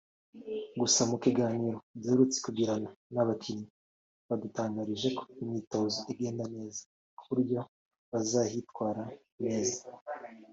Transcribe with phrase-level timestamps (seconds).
[0.79, 3.65] Gusa mu kiganiro duherutse kugirana n’abakinnyi
[4.27, 6.81] badutangarije ko imyitozo igenda neza
[7.17, 7.59] ku buryo
[8.11, 9.03] bazahitwara
[9.45, 9.81] neza